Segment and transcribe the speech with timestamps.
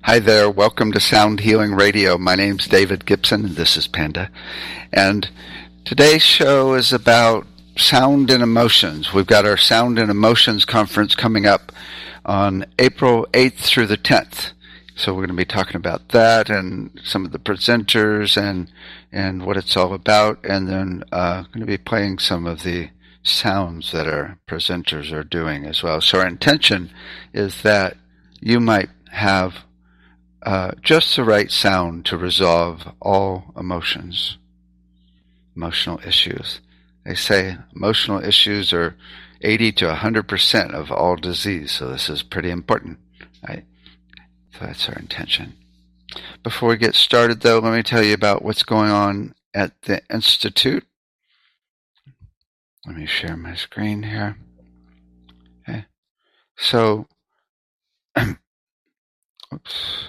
[0.00, 0.50] Hi there.
[0.50, 2.18] Welcome to Sound Healing Radio.
[2.18, 4.30] My name's David Gibson, and this is Panda.
[4.92, 5.30] And
[5.84, 7.46] today's show is about
[7.76, 9.12] sound and emotions.
[9.12, 11.70] We've got our Sound and Emotions conference coming up
[12.24, 14.52] on April 8th through the 10th.
[14.96, 18.72] So we're going to be talking about that and some of the presenters and
[19.12, 22.90] and what it's all about, and then uh, going to be playing some of the
[23.22, 26.00] sounds that our presenters are doing as well.
[26.00, 26.90] So our intention
[27.32, 27.96] is that
[28.40, 29.64] you might have
[30.42, 34.38] uh, just the right sound to resolve all emotions,
[35.54, 36.60] emotional issues.
[37.04, 38.96] They say emotional issues are
[39.40, 42.98] 80 to 100% of all disease, so this is pretty important,
[43.48, 43.64] right?
[44.52, 45.54] So that's our intention.
[46.42, 50.02] Before we get started, though, let me tell you about what's going on at the
[50.12, 50.84] Institute.
[52.86, 54.36] Let me share my screen here.
[55.68, 55.86] Okay.
[56.56, 57.06] So,
[59.54, 60.08] oops.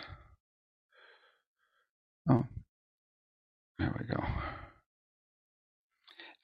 [2.30, 2.46] Oh,
[3.78, 4.24] there we go.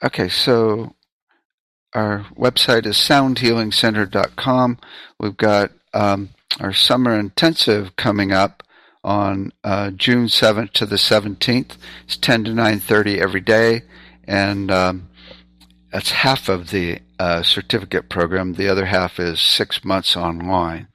[0.04, 0.96] Okay, so
[1.94, 4.78] our website is soundhealingcenter.com.
[5.20, 8.64] We've got um, our summer intensive coming up
[9.04, 11.78] on uh, June 7th to the 17th.
[12.06, 13.84] It's 10 to 9.30 every day,
[14.26, 15.09] and um,
[15.92, 18.54] that's half of the uh, certificate program.
[18.54, 20.88] The other half is six months online.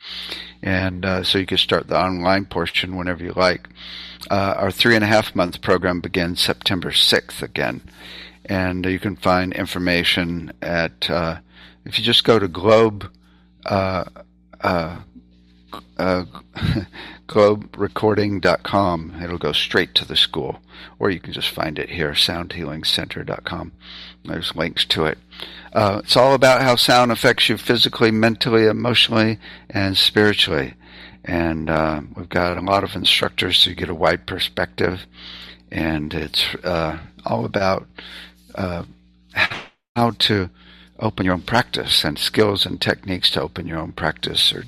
[0.62, 3.68] And uh, so you can start the online portion whenever you like.
[4.30, 7.82] Uh, our three and a half month program begins September 6th again.
[8.46, 11.38] And you can find information at, uh,
[11.84, 13.10] if you just go to globe,
[15.98, 16.24] uh,
[17.28, 19.20] globerecording.com.
[19.22, 20.60] It'll go straight to the school,
[20.98, 23.72] or you can just find it here, soundhealingcenter.com.
[24.24, 25.18] There's links to it.
[25.72, 30.74] Uh, it's all about how sound affects you physically, mentally, emotionally, and spiritually.
[31.24, 35.06] And uh, we've got a lot of instructors so you get a wide perspective.
[35.70, 37.86] And it's uh, all about
[38.54, 38.84] uh,
[39.96, 40.50] how to
[41.00, 44.64] open your own practice and skills and techniques to open your own practice or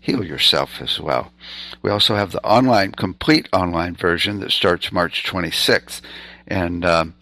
[0.00, 1.32] heal yourself as well.
[1.82, 6.00] We also have the online, complete online version that starts March 26th.
[6.46, 7.14] And um,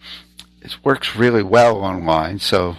[0.61, 2.39] it works really well online.
[2.39, 2.75] So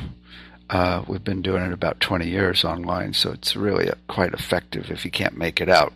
[0.71, 3.13] uh, we've been doing it about 20 years online.
[3.13, 5.93] So it's really quite effective if you can't make it out.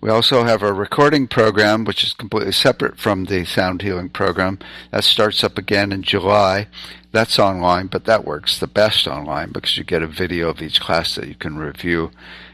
[0.00, 4.58] We also have a recording program, which is completely separate from the sound healing program.
[4.90, 6.68] That starts up again in July.
[7.12, 10.80] That's online, but that works the best online because you get a video of each
[10.80, 12.10] class that you can review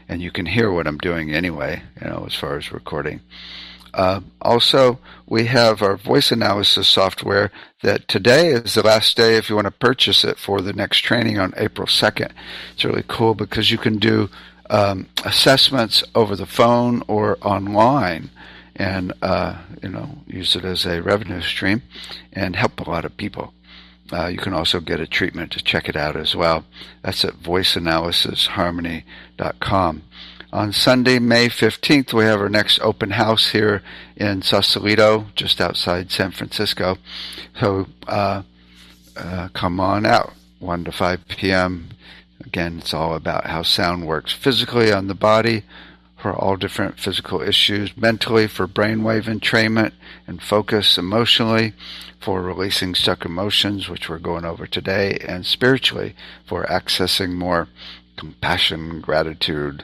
[0.07, 3.19] and you can hear what I'm doing anyway, you know, as far as recording.
[3.93, 7.51] Uh, also, we have our voice analysis software
[7.81, 10.99] that today is the last day if you want to purchase it for the next
[10.99, 12.31] training on April 2nd.
[12.73, 14.29] It's really cool because you can do
[14.73, 18.31] um, assessments over the phone or online
[18.75, 21.83] and uh, you know use it as a revenue stream
[22.33, 23.53] and help a lot of people.
[24.11, 26.65] Uh, you can also get a treatment to check it out as well.
[27.03, 30.01] That's at voiceanalysisharmony.com.
[30.51, 33.81] On Sunday, May 15th, we have our next open house here
[34.15, 36.97] in Sausalito, just outside San Francisco.
[37.59, 38.43] So uh,
[39.15, 41.89] uh, come on out, 1 to 5 p.m.
[42.45, 45.63] Again, it's all about how sound works physically on the body
[46.17, 49.91] for all different physical issues, mentally for brainwave entrainment
[50.25, 51.73] and focus, emotionally
[52.21, 56.15] for releasing stuck emotions, which we're going over today, and spiritually
[56.45, 57.67] for accessing more
[58.17, 59.83] compassion, gratitude,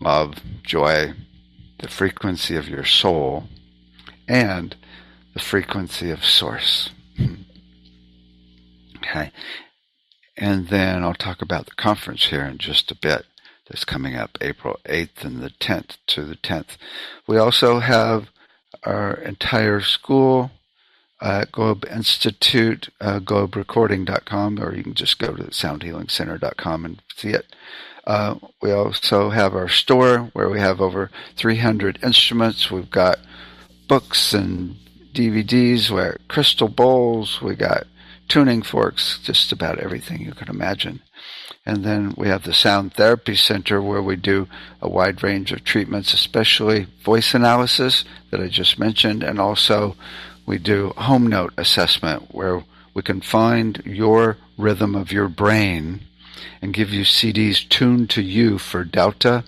[0.00, 1.12] love, joy,
[1.80, 3.44] the frequency of your soul,
[4.26, 4.76] and
[5.34, 6.90] the frequency of source.
[8.96, 9.30] okay.
[10.40, 13.26] And then I'll talk about the conference here in just a bit.
[13.68, 16.76] That's coming up April 8th and the 10th to the 10th.
[17.28, 18.30] We also have
[18.82, 20.50] our entire school
[21.20, 27.46] at Globe Institute, uh, globerecording.com, or you can just go to soundhealingcenter.com and see it.
[28.06, 32.70] Uh, we also have our store where we have over 300 instruments.
[32.70, 33.18] We've got
[33.86, 34.76] books and
[35.12, 37.86] DVDs, we got crystal bowls, we got
[38.30, 41.00] tuning forks, just about everything you can imagine.
[41.66, 44.48] And then we have the Sound Therapy Center where we do
[44.80, 49.96] a wide range of treatments, especially voice analysis that I just mentioned, and also
[50.46, 56.00] we do home note assessment where we can find your rhythm of your brain
[56.62, 59.42] and give you CDs tuned to you for delta,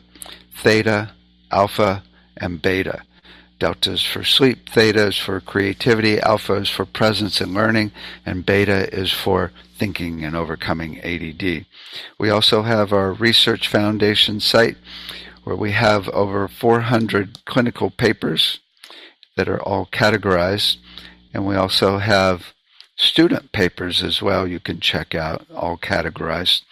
[0.54, 1.12] theta,
[1.52, 2.02] alpha,
[2.36, 3.02] and beta.
[3.62, 7.92] Delta is for sleep, theta is for creativity, alpha is for presence and learning,
[8.26, 11.66] and beta is for thinking and overcoming ADD.
[12.18, 14.78] We also have our Research Foundation site
[15.44, 18.58] where we have over 400 clinical papers
[19.36, 20.78] that are all categorized.
[21.32, 22.54] And we also have
[22.96, 26.62] student papers as well you can check out, all categorized.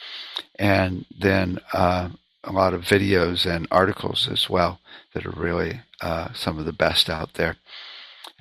[0.58, 2.08] And then uh,
[2.43, 4.81] a lot of videos and articles as well
[5.14, 7.56] that are really uh, some of the best out there.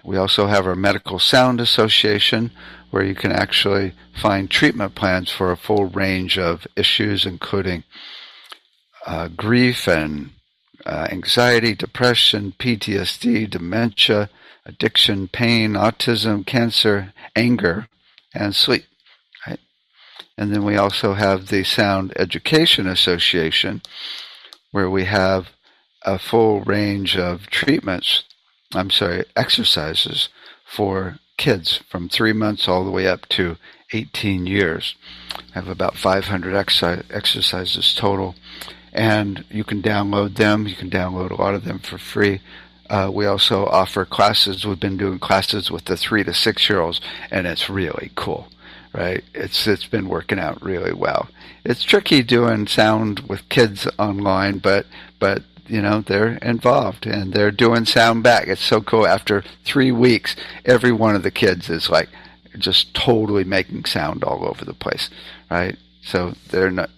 [0.03, 2.51] We also have our Medical Sound Association,
[2.89, 7.83] where you can actually find treatment plans for a full range of issues, including
[9.05, 10.31] uh, grief and
[10.85, 14.29] uh, anxiety, depression, PTSD, dementia,
[14.65, 17.87] addiction, pain, autism, cancer, anger,
[18.33, 18.85] and sleep.
[19.45, 19.59] Right?
[20.37, 23.81] And then we also have the Sound Education Association,
[24.71, 25.49] where we have
[26.13, 28.23] a full range of treatments,
[28.73, 30.29] I'm sorry, exercises
[30.65, 33.57] for kids from three months all the way up to
[33.93, 34.95] 18 years.
[35.33, 38.35] I have about 500 exercises total,
[38.91, 40.67] and you can download them.
[40.67, 42.41] You can download a lot of them for free.
[42.89, 44.65] Uh, we also offer classes.
[44.65, 48.47] We've been doing classes with the three to six year olds, and it's really cool,
[48.93, 49.23] right?
[49.35, 51.29] It's it's been working out really well.
[51.63, 54.87] It's tricky doing sound with kids online, but
[55.19, 58.47] but you know they're involved and they're doing sound back.
[58.47, 59.07] It's so cool.
[59.07, 60.35] After three weeks,
[60.65, 62.09] every one of the kids is like
[62.57, 65.09] just totally making sound all over the place,
[65.49, 65.77] right?
[66.01, 66.89] So they're not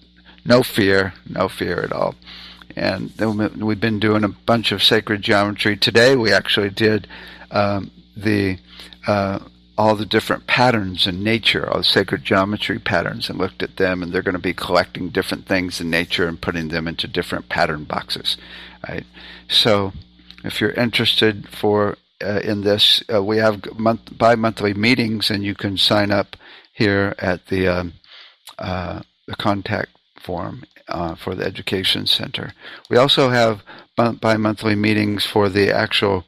[0.46, 2.16] no fear, no fear at all.
[2.76, 3.12] And
[3.58, 5.76] we've been doing a bunch of sacred geometry.
[5.76, 7.08] Today we actually did
[7.52, 8.58] um, the
[9.06, 9.40] uh,
[9.78, 14.04] all the different patterns in nature, all the sacred geometry patterns, and looked at them.
[14.04, 17.50] And they're going to be collecting different things in nature and putting them into different
[17.50, 18.38] pattern boxes,
[18.88, 19.06] right?
[19.48, 19.94] So,
[20.44, 25.56] if you're interested for uh, in this, uh, we have month bi-monthly meetings, and you
[25.56, 26.36] can sign up
[26.74, 27.94] here at the um,
[28.60, 29.90] uh, the contact
[30.20, 32.54] form uh, for the education center.
[32.90, 33.64] We also have
[33.96, 36.26] bi-monthly meetings for the actual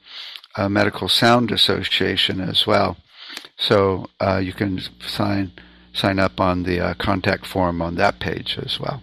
[0.55, 2.97] uh, Medical Sound Association as well.
[3.67, 5.51] So uh, you can sign
[5.93, 9.01] sign up on the uh, contact form on that page as well.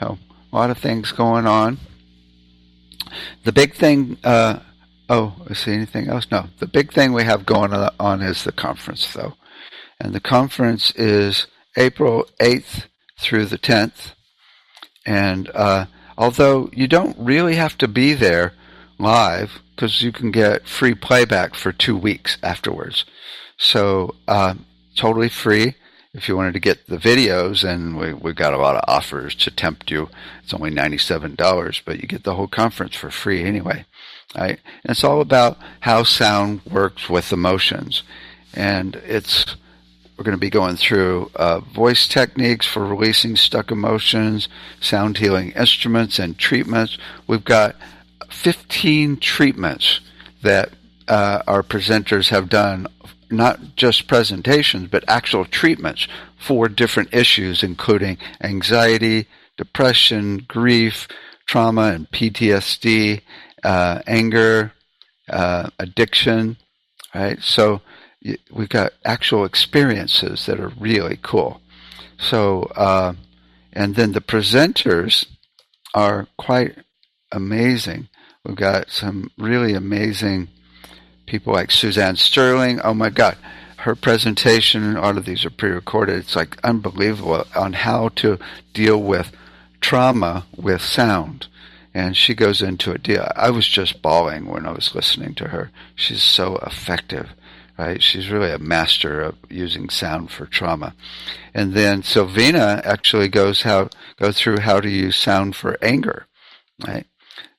[0.00, 0.18] So
[0.52, 1.78] a lot of things going on.
[3.44, 4.16] The big thing.
[4.24, 4.60] Uh,
[5.08, 6.26] oh, I see anything else?
[6.30, 6.46] No.
[6.58, 9.34] The big thing we have going on is the conference, though,
[10.00, 11.46] and the conference is
[11.76, 12.86] April eighth
[13.20, 14.12] through the tenth.
[15.04, 15.86] And uh,
[16.16, 18.54] although you don't really have to be there
[18.98, 23.04] live, because you can get free playback for two weeks afterwards.
[23.56, 24.54] So uh,
[24.94, 25.74] totally free.
[26.12, 29.34] If you wanted to get the videos, and we, we've got a lot of offers
[29.34, 30.08] to tempt you.
[30.42, 33.84] It's only $97, but you get the whole conference for free anyway.
[34.34, 34.58] Right?
[34.82, 38.02] And it's all about how sound works with emotions.
[38.54, 39.56] And it's
[40.16, 44.48] we're going to be going through uh, voice techniques for releasing stuck emotions,
[44.80, 46.96] sound healing instruments, and treatments.
[47.26, 47.76] We've got
[48.30, 50.00] 15 treatments
[50.42, 50.70] that
[51.06, 52.86] uh, our presenters have done
[53.30, 56.06] not just presentations, but actual treatments
[56.38, 59.26] for different issues, including anxiety,
[59.56, 61.08] depression, grief,
[61.46, 63.22] trauma and PTSD,
[63.64, 64.72] uh, anger,
[65.28, 66.56] uh, addiction,
[67.14, 67.40] right?
[67.42, 67.80] So
[68.50, 71.60] we've got actual experiences that are really cool.
[72.18, 73.14] So, uh,
[73.72, 75.26] and then the presenters
[75.94, 76.76] are quite
[77.32, 78.08] amazing.
[78.44, 80.48] We've got some really amazing
[81.26, 82.80] people like Suzanne Sterling.
[82.82, 83.36] Oh my God,
[83.78, 86.16] her presentation, all of these are pre recorded.
[86.16, 88.38] It's like unbelievable on how to
[88.72, 89.32] deal with
[89.80, 91.46] trauma with sound.
[91.94, 93.08] And she goes into it.
[93.36, 95.70] I was just bawling when I was listening to her.
[95.94, 97.30] She's so effective,
[97.78, 98.02] right?
[98.02, 100.94] She's really a master of using sound for trauma.
[101.54, 106.26] And then Sylvina actually goes how go through how to use sound for anger,
[106.86, 107.06] right?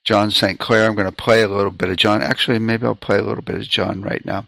[0.08, 0.58] John St.
[0.58, 0.86] Clair.
[0.86, 2.22] I'm going to play a little bit of John.
[2.22, 4.48] Actually, maybe I'll play a little bit of John right now.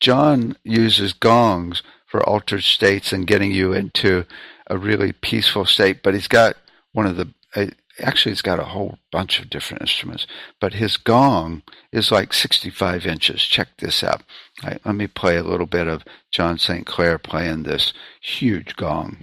[0.00, 4.24] John uses gongs for altered states and getting you into
[4.66, 6.56] a really peaceful state, but he's got
[6.92, 7.66] one of the, uh,
[8.00, 10.26] actually, he's got a whole bunch of different instruments,
[10.60, 13.42] but his gong is like 65 inches.
[13.42, 14.24] Check this out.
[14.64, 16.84] Right, let me play a little bit of John St.
[16.84, 19.18] Clair playing this huge gong.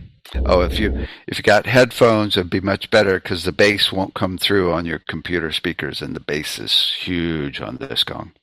[0.45, 4.13] Oh, if you if you got headphones, it'd be much better because the bass won't
[4.13, 8.33] come through on your computer speakers, and the bass is huge on this gong.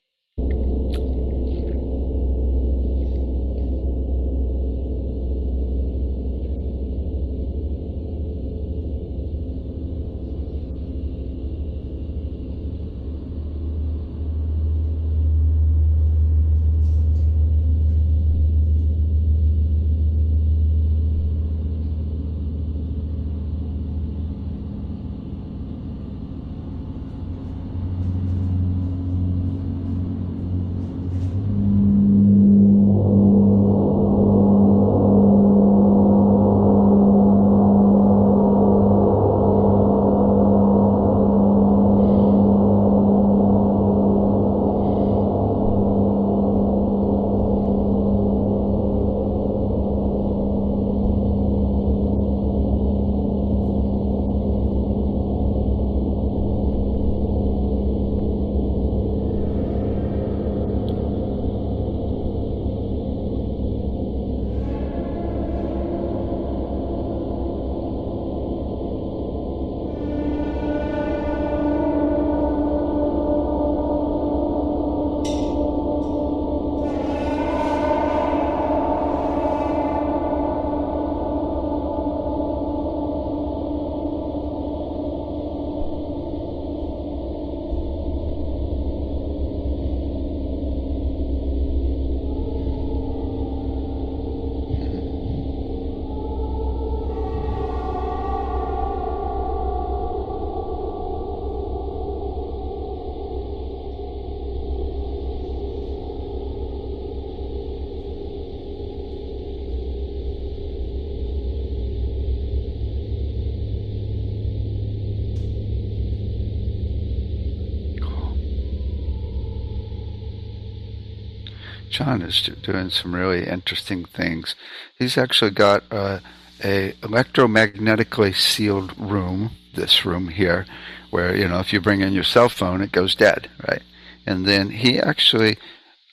[121.91, 124.55] John is doing some really interesting things.
[124.97, 126.21] He's actually got a,
[126.63, 130.65] a electromagnetically sealed room, this room here,
[131.09, 133.83] where you know if you bring in your cell phone, it goes dead, right?
[134.25, 135.57] And then he actually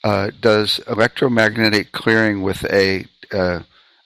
[0.03, 3.61] uh, does electromagnetic clearing with a uh,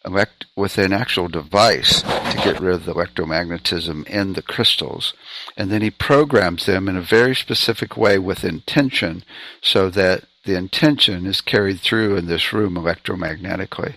[0.06, 5.14] elect with an actual device to get rid of the electromagnetism in the crystals,
[5.58, 9.24] and then he programs them in a very specific way with intention,
[9.62, 13.96] so that the intention is carried through in this room electromagnetically,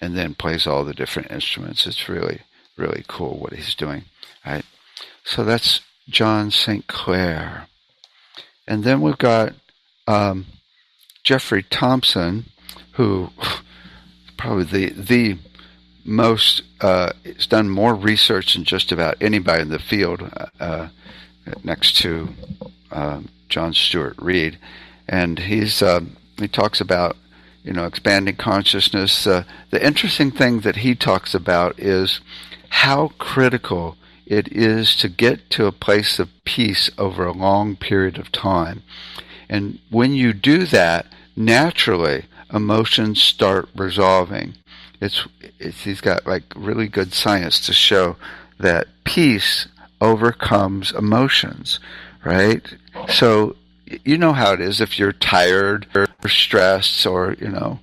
[0.00, 1.86] and then plays all the different instruments.
[1.86, 2.42] It's really
[2.76, 4.04] really cool what he's doing.
[4.46, 4.64] Right,
[5.24, 6.86] so that's John St.
[6.86, 7.66] Clair,
[8.66, 9.54] and then we've got.
[10.06, 10.46] Um,
[11.28, 12.46] Jeffrey Thompson,
[12.92, 13.28] who
[14.38, 15.38] probably the the
[16.06, 20.88] most uh, has done more research than just about anybody in the field, uh, uh
[21.62, 22.30] next to
[22.90, 24.58] uh, John Stuart Reid,
[25.08, 26.00] and he's uh,
[26.38, 27.16] he talks about
[27.62, 29.26] you know expanding consciousness.
[29.26, 32.20] Uh, the interesting thing that he talks about is
[32.70, 33.96] how critical
[34.26, 38.82] it is to get to a place of peace over a long period of time.
[39.48, 44.54] And when you do that, naturally emotions start resolving.
[45.00, 45.26] It's,
[45.58, 48.16] it's he's got like really good science to show
[48.58, 49.68] that peace
[50.00, 51.80] overcomes emotions,
[52.24, 52.62] right?
[53.08, 53.56] So
[54.04, 57.80] you know how it is if you're tired or stressed or you know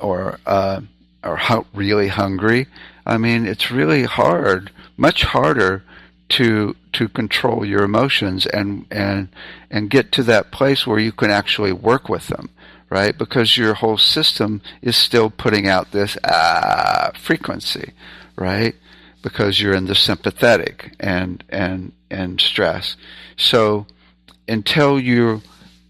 [0.00, 0.80] or uh,
[1.24, 1.40] or
[1.74, 2.66] really hungry.
[3.04, 5.82] I mean, it's really hard, much harder
[6.30, 9.28] to to control your emotions and and
[9.70, 12.50] and get to that place where you can actually work with them
[12.92, 13.16] right?
[13.16, 17.92] Because your whole system is still putting out this ah frequency,
[18.36, 18.74] right?
[19.22, 22.96] Because you're in the sympathetic and and and stress.
[23.34, 23.86] So
[24.52, 25.40] until your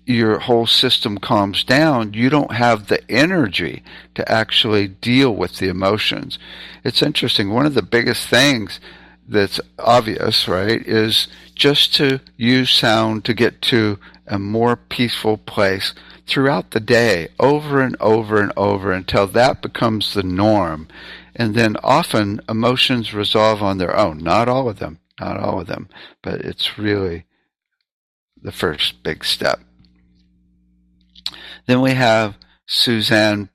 [0.05, 3.83] your whole system calms down, you don't have the energy
[4.15, 6.39] to actually deal with the emotions.
[6.85, 7.51] It's interesting.
[7.51, 8.81] One of the biggest things
[9.29, 15.95] that's obvious, right, is just to use sound to get to a more peaceful place
[16.27, 20.89] throughout the day over and over and over until that becomes the norm.
[21.35, 24.19] And then often emotions resolve on their own.
[24.19, 25.89] Not all of them, not all of them,
[26.23, 27.25] but it's really
[28.43, 29.61] the first big step.
[31.67, 33.49] Then we have Suzanne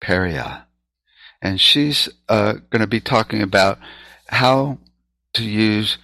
[0.00, 0.66] Peria,
[1.40, 3.78] and she's uh, going to be talking about
[4.28, 4.78] how
[5.34, 5.98] to use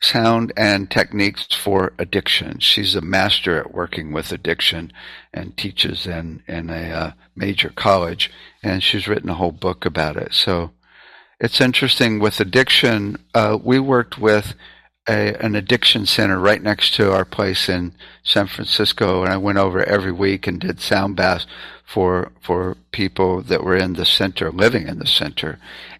[0.00, 2.60] sound and techniques for addiction.
[2.60, 4.92] She's a master at working with addiction
[5.32, 8.30] and teaches in, in a uh, major college,
[8.62, 10.34] and she's written a whole book about it.
[10.34, 10.70] So
[11.40, 13.16] it's interesting with addiction.
[13.34, 14.54] Uh, we worked with
[15.08, 19.58] a, an addiction center right next to our place in San Francisco, and I went
[19.58, 21.46] over every week and did sound baths
[21.84, 25.58] for for people that were in the center, living in the center,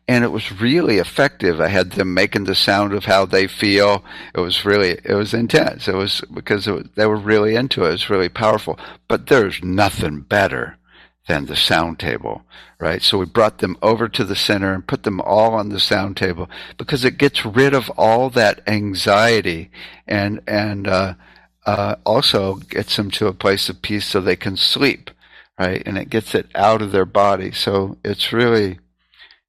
[0.08, 1.60] and it was really effective.
[1.60, 4.02] I had them making the sound of how they feel.
[4.34, 5.86] It was really, it was intense.
[5.86, 7.88] It was because it was, they were really into it.
[7.88, 8.78] It was really powerful.
[9.06, 10.78] But there's nothing better
[11.28, 12.42] than the sound table,
[12.80, 13.02] right?
[13.02, 16.16] So we brought them over to the center and put them all on the sound
[16.16, 19.70] table because it gets rid of all that anxiety
[20.06, 21.14] and and uh,
[21.66, 25.11] uh, also gets them to a place of peace so they can sleep,
[25.58, 25.82] right?
[25.85, 27.52] And it gets it out of their body.
[27.52, 28.78] So it's really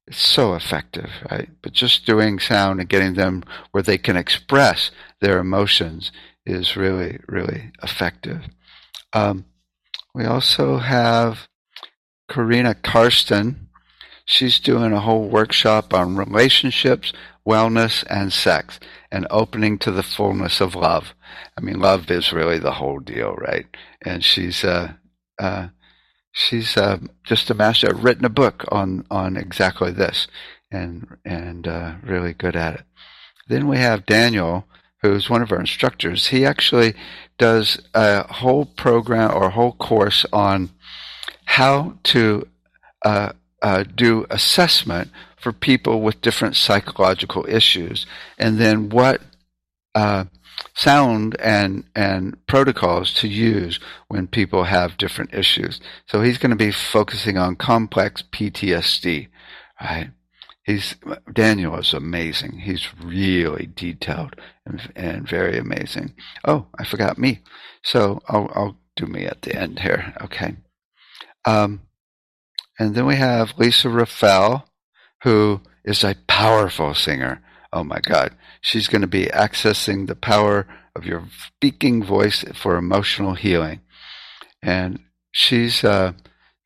[0.06, 1.48] it's so effective, right?
[1.62, 6.12] But just doing sound and getting them where they can express their emotions
[6.44, 8.42] is really, really effective.
[9.12, 9.46] Um,
[10.14, 11.48] we also have
[12.30, 13.68] Karina Karsten.
[14.24, 17.12] She's doing a whole workshop on relationships,
[17.46, 18.78] wellness, and sex,
[19.10, 21.14] and opening to the fullness of love.
[21.58, 23.66] I mean, love is really the whole deal, right?
[24.02, 24.92] And she's uh,
[25.38, 25.68] uh,
[26.30, 27.92] she's uh, just a master.
[27.92, 30.28] Written a book on on exactly this,
[30.70, 32.84] and and uh, really good at it.
[33.48, 34.66] Then we have Daniel,
[35.02, 36.28] who's one of our instructors.
[36.28, 36.94] He actually
[37.36, 40.70] does a whole program or a whole course on
[41.56, 42.46] how to
[43.04, 48.06] uh, uh do assessment for people with different psychological issues,
[48.38, 49.20] and then what
[49.94, 50.24] uh,
[50.74, 55.80] sound and and protocols to use when people have different issues.
[56.06, 59.28] So he's going to be focusing on complex PTSD,
[59.80, 60.10] right?
[60.62, 60.94] He's
[61.32, 62.60] Daniel is amazing.
[62.60, 66.14] He's really detailed and, and very amazing.
[66.44, 67.40] Oh, I forgot me.
[67.82, 70.14] So I'll I'll do me at the end here.
[70.20, 70.54] Okay.
[71.44, 71.82] Um,
[72.78, 74.64] and then we have Lisa Raffel,
[75.22, 77.42] who is a powerful singer.
[77.72, 78.34] Oh my God.
[78.60, 83.80] She's going to be accessing the power of your speaking voice for emotional healing.
[84.62, 86.12] And she's uh,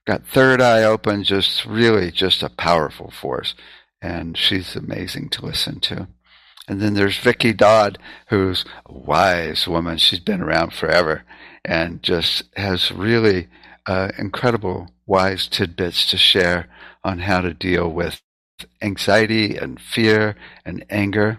[0.06, 3.54] got third eye open, just really just a powerful force.
[4.00, 6.08] And she's amazing to listen to.
[6.66, 9.98] And then there's Vicky Dodd, who's a wise woman.
[9.98, 11.24] She's been around forever
[11.64, 13.48] and just has really
[13.86, 16.68] uh, incredible wise tidbits to share
[17.02, 18.22] on how to deal with
[18.80, 21.38] anxiety and fear and anger.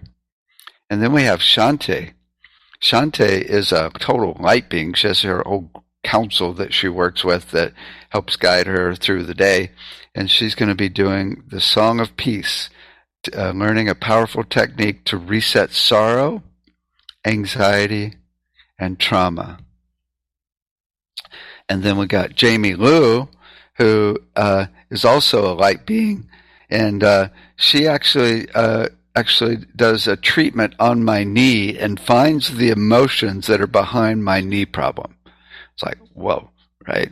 [0.90, 2.14] And then we have Shante.
[2.82, 4.94] Shante is a total light being.
[4.94, 5.70] She has her own
[6.04, 7.74] council that she works with that
[8.10, 9.72] helps guide her through the day.
[10.14, 12.70] And she's going to be doing the Song of Peace
[13.34, 16.44] uh, learning a powerful technique to reset sorrow,
[17.26, 18.14] anxiety,
[18.78, 19.58] and trauma.
[21.68, 23.28] And then we got Jamie Liu,
[23.76, 26.30] who uh, is also a light being,
[26.70, 32.70] and uh, she actually uh, actually does a treatment on my knee and finds the
[32.70, 35.16] emotions that are behind my knee problem.
[35.74, 36.50] It's like whoa,
[36.88, 37.12] right?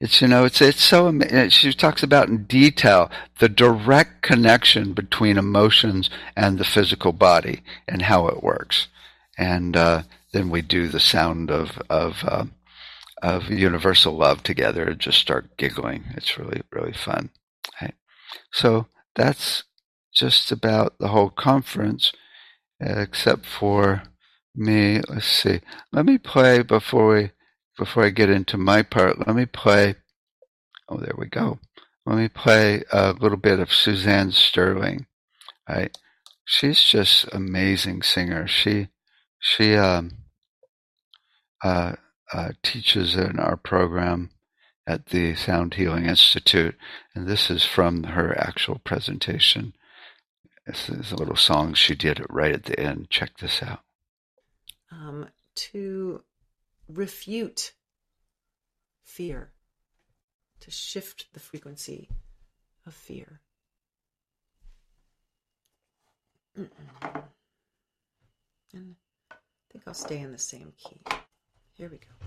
[0.00, 1.18] It's you know it's it's so
[1.50, 8.02] she talks about in detail the direct connection between emotions and the physical body and
[8.02, 8.88] how it works,
[9.36, 12.46] and uh, then we do the sound of of uh,
[13.22, 16.04] of universal love together and just start giggling.
[16.16, 17.30] It's really really fun.
[18.52, 19.64] So that's
[20.14, 22.12] just about the whole conference,
[22.80, 24.02] except for
[24.54, 25.00] me.
[25.08, 25.60] Let's see.
[25.92, 27.30] Let me play before we
[27.78, 29.94] before I get into my part, let me play.
[30.88, 31.60] Oh, there we go.
[32.04, 35.06] Let me play a little bit of Suzanne Sterling.
[35.68, 35.96] Right,
[36.44, 38.46] she's just amazing singer.
[38.48, 38.88] She
[39.38, 40.10] she um,
[41.62, 41.94] uh,
[42.62, 44.30] teaches in our program
[44.86, 46.76] at the Sound Healing Institute,
[47.14, 49.74] and this is from her actual presentation.
[50.66, 53.10] This is a little song she did right at the end.
[53.10, 53.80] Check this out.
[54.90, 56.22] Um, to
[56.88, 57.72] refute
[59.04, 59.52] fear,
[60.60, 62.08] to shift the frequency
[62.86, 63.40] of fear.
[66.58, 67.22] Mm-mm.
[68.72, 68.96] And
[69.30, 69.34] I
[69.70, 71.00] think I'll stay in the same key.
[71.80, 72.20] Here we go.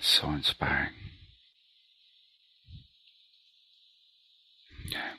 [0.00, 0.92] So inspiring.
[4.88, 5.12] Yeah.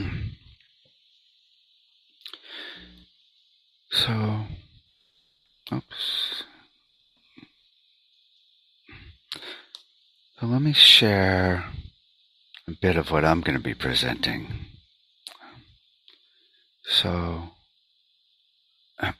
[0.00, 0.30] Mm.
[3.90, 4.46] So,
[5.72, 6.44] oops.
[10.40, 11.64] So let me share
[12.68, 14.66] a bit of what I'm going to be presenting.
[16.84, 17.50] So,
[19.00, 19.12] uh,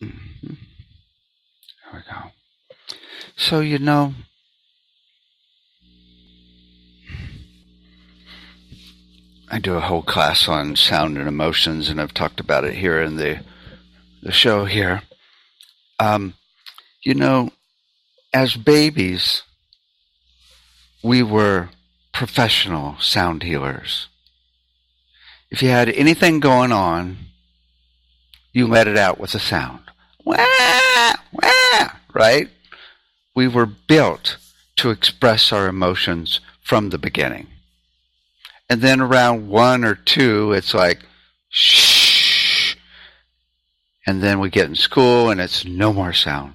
[0.00, 0.46] mm-hmm.
[0.46, 2.30] there we go.
[3.48, 4.12] So, you know,
[9.48, 13.00] I do a whole class on sound and emotions, and I've talked about it here
[13.00, 13.44] in the
[14.20, 15.02] the show here.
[16.00, 16.34] Um,
[17.04, 17.50] you know,
[18.34, 19.44] as babies,
[21.04, 21.68] we were
[22.12, 24.08] professional sound healers.
[25.52, 27.16] If you had anything going on,
[28.52, 29.82] you let it out with a sound.
[30.24, 32.48] Wah, wah, right?
[33.36, 34.38] We were built
[34.76, 37.46] to express our emotions from the beginning.
[38.68, 41.00] And then around one or two, it's like,
[41.48, 42.74] shh.
[44.06, 46.54] And then we get in school and it's no more sound.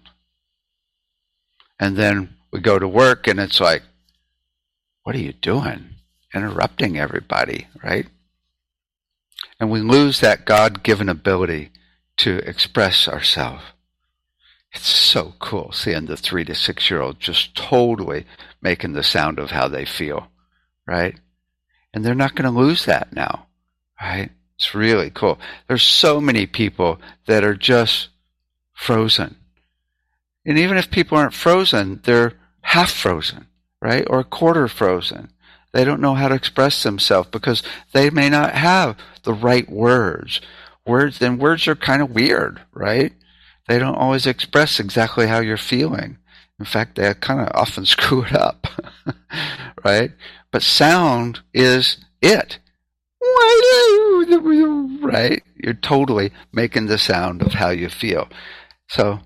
[1.79, 3.83] And then we go to work and it's like,
[5.03, 5.95] what are you doing?
[6.33, 8.07] Interrupting everybody, right?
[9.59, 11.71] And we lose that God given ability
[12.17, 13.63] to express ourselves.
[14.73, 18.25] It's so cool seeing the three to six year old just totally
[18.61, 20.27] making the sound of how they feel,
[20.87, 21.19] right?
[21.93, 23.47] And they're not going to lose that now,
[24.01, 24.31] right?
[24.57, 25.39] It's really cool.
[25.67, 28.09] There's so many people that are just
[28.73, 29.35] frozen.
[30.45, 33.47] And even if people aren't frozen, they're half frozen,
[33.81, 34.05] right?
[34.09, 35.31] Or quarter frozen.
[35.73, 40.41] They don't know how to express themselves because they may not have the right words.
[40.85, 43.13] Words, and words are kind of weird, right?
[43.71, 46.17] They don't always express exactly how you're feeling.
[46.59, 48.67] In fact, they kind of often screw it up,
[49.85, 50.11] right?
[50.51, 52.59] But sound is it.
[55.01, 55.41] Right?
[55.55, 58.27] You're totally making the sound of how you feel.
[58.89, 59.21] So,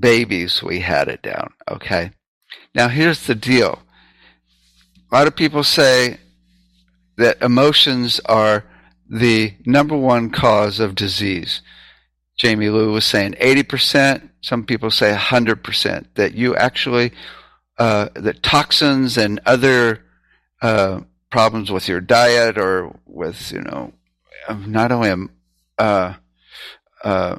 [0.00, 2.12] babies, we had it down, okay?
[2.74, 3.82] Now, here's the deal.
[5.12, 6.20] A lot of people say
[7.18, 8.64] that emotions are
[9.10, 11.60] the number one cause of disease.
[12.36, 17.12] Jamie Lou was saying 80%, some people say 100%, that you actually,
[17.78, 20.02] uh, that toxins and other
[20.62, 23.92] uh, problems with your diet or with, you know,
[24.66, 25.30] not only um,
[25.78, 26.14] uh,
[27.04, 27.36] uh,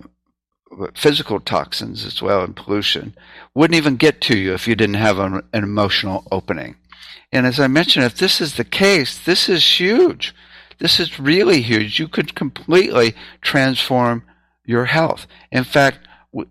[0.94, 3.16] physical toxins as well and pollution
[3.54, 6.76] wouldn't even get to you if you didn't have an, an emotional opening.
[7.32, 10.34] And as I mentioned, if this is the case, this is huge.
[10.80, 12.00] This is really huge.
[12.00, 14.24] You could completely transform
[14.66, 15.28] your health.
[15.52, 16.00] In fact,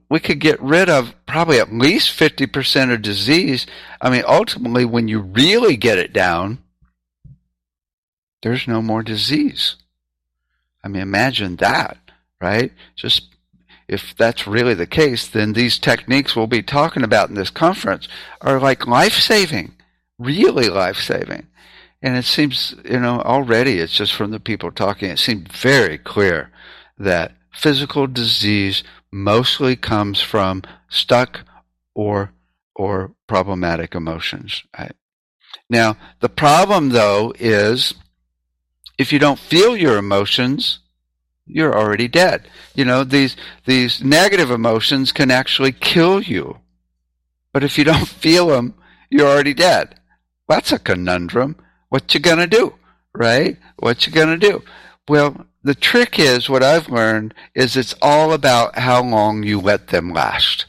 [0.08, 3.66] we could get rid of probably at least 50% of disease.
[4.00, 6.58] I mean, ultimately, when you really get it down,
[8.42, 9.76] there's no more disease.
[10.82, 11.98] I mean, imagine that,
[12.40, 12.72] right?
[12.96, 13.34] Just
[13.88, 18.08] if that's really the case, then these techniques we'll be talking about in this conference
[18.40, 19.74] are like life saving,
[20.18, 21.46] really life saving.
[22.02, 25.98] And it seems, you know, already it's just from the people talking, it seemed very
[25.98, 26.50] clear
[26.98, 31.40] that physical disease mostly comes from stuck
[31.94, 32.32] or
[32.74, 34.64] or problematic emotions.
[34.78, 34.94] Right?
[35.70, 37.94] Now, the problem though is
[38.98, 40.80] if you don't feel your emotions,
[41.46, 42.48] you're already dead.
[42.74, 43.36] You know, these
[43.66, 46.58] these negative emotions can actually kill you.
[47.52, 48.74] But if you don't feel them,
[49.10, 50.00] you're already dead.
[50.48, 51.56] That's a conundrum.
[51.88, 52.74] What you gonna do?
[53.14, 53.58] Right?
[53.76, 54.62] What you gonna do?
[55.08, 59.88] Well, the trick is what I've learned is it's all about how long you let
[59.88, 60.64] them last.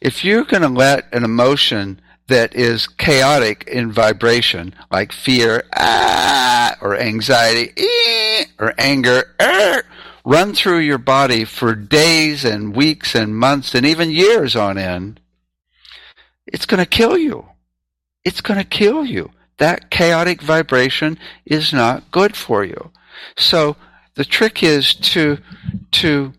[0.00, 6.76] If you're going to let an emotion that is chaotic in vibration, like fear, ah,
[6.80, 9.82] or anxiety, eh, or anger, er,
[10.24, 15.20] run through your body for days and weeks and months and even years on end,
[16.46, 17.46] it's going to kill you.
[18.24, 19.30] It's going to kill you.
[19.58, 22.90] That chaotic vibration is not good for you.
[23.36, 23.76] So
[24.14, 25.38] the trick is to
[25.92, 26.32] to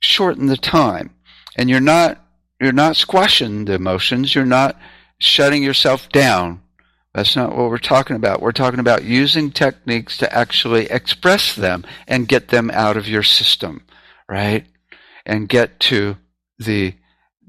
[0.00, 1.10] shorten the time,
[1.56, 2.24] and you're not
[2.60, 4.34] you're not squashing the emotions.
[4.34, 4.76] You're not
[5.18, 6.62] shutting yourself down.
[7.14, 8.42] That's not what we're talking about.
[8.42, 13.22] We're talking about using techniques to actually express them and get them out of your
[13.22, 13.82] system,
[14.28, 14.66] right?
[15.24, 16.16] And get to
[16.58, 16.94] the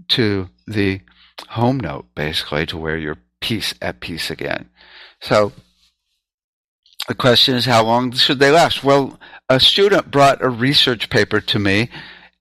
[0.10, 1.02] to the
[1.50, 4.70] home note basically to where you're peace at peace again.
[5.22, 5.52] So
[7.10, 8.84] the question is how long should they last?
[8.84, 9.20] Well,
[9.50, 11.90] a student brought a research paper to me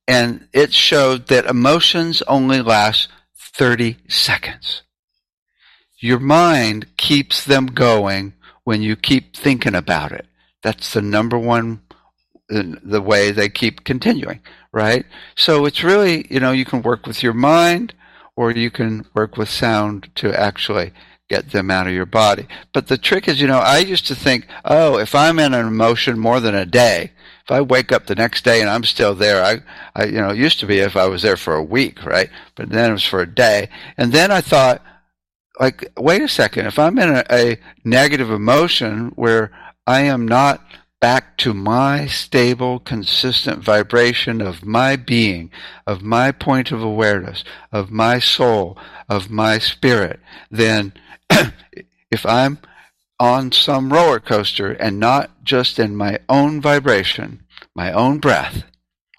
[0.06, 4.82] and it showed that emotions only last 30 seconds.
[6.00, 10.26] Your mind keeps them going when you keep thinking about it.
[10.62, 11.80] That's the number one
[12.52, 15.06] uh, the way they keep continuing, right?
[15.34, 17.94] So it's really, you know, you can work with your mind
[18.36, 20.92] or you can work with sound to actually
[21.28, 22.46] get them out of your body.
[22.72, 25.66] But the trick is, you know, I used to think, oh, if I'm in an
[25.66, 27.12] emotion more than a day,
[27.44, 29.60] if I wake up the next day and I'm still there, I,
[29.94, 32.30] I, you know, it used to be if I was there for a week, right?
[32.54, 33.68] But then it was for a day.
[33.96, 34.82] And then I thought,
[35.60, 39.50] like, wait a second, if I'm in a, a negative emotion where
[39.86, 40.62] I am not
[41.00, 45.50] back to my stable, consistent vibration of my being,
[45.86, 48.76] of my point of awareness, of my soul,
[49.08, 50.92] of my spirit, then
[52.10, 52.58] if I'm
[53.20, 58.64] on some roller coaster and not just in my own vibration, my own breath,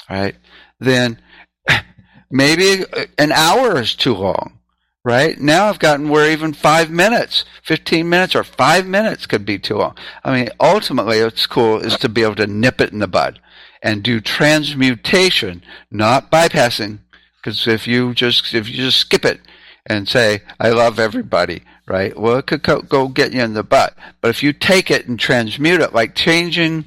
[0.09, 0.35] right?
[0.79, 1.19] Then
[2.31, 2.83] maybe
[3.17, 4.58] an hour is too long,
[5.03, 5.39] right?
[5.39, 9.77] Now I've gotten where even five minutes, 15 minutes or five minutes could be too
[9.77, 9.97] long.
[10.23, 13.39] I mean, ultimately what's cool is to be able to nip it in the bud
[13.81, 16.99] and do transmutation, not bypassing.
[17.37, 19.39] Because if you just, if you just skip it
[19.85, 22.17] and say, I love everybody, right?
[22.17, 23.95] Well, it could go get you in the butt.
[24.21, 26.85] But if you take it and transmute it, like changing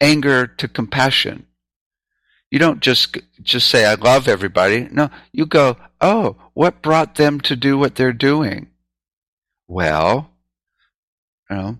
[0.00, 1.46] anger to compassion,
[2.50, 4.88] you don't just just say I love everybody.
[4.90, 8.68] No, you go, "Oh, what brought them to do what they're doing?"
[9.68, 10.30] Well,
[11.50, 11.78] you know,